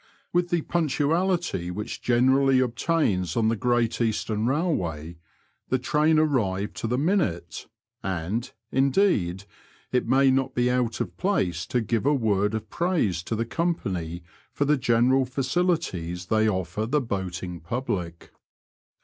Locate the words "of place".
11.01-11.67